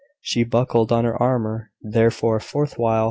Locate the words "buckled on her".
0.43-1.15